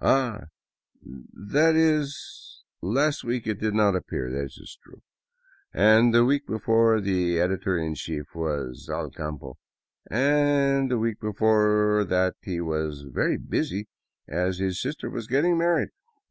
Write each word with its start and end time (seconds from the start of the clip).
Ah— 0.00 0.44
that 1.54 1.76
is, 1.76 2.64
last 2.80 3.22
week 3.22 3.46
it 3.46 3.60
did 3.60 3.74
not 3.74 3.94
appear, 3.94 4.28
it 4.28 4.46
is 4.46 4.78
true; 4.82 5.02
and 5.74 6.14
the 6.14 6.24
week 6.24 6.46
before 6.46 7.02
the 7.02 7.38
editor 7.38 7.76
in 7.76 7.94
chief 7.94 8.34
was 8.34 8.88
al 8.90 9.10
campo, 9.10 9.58
and 10.10 10.90
the 10.90 10.96
week 10.98 11.20
be 11.20 11.32
fore 11.36 12.02
that 12.02 12.34
he 12.40 12.62
was 12.62 13.02
very 13.02 13.36
busy, 13.36 13.86
as 14.26 14.56
his 14.56 14.80
sister 14.80 15.10
was 15.10 15.26
getting 15.26 15.58
married. 15.58 15.90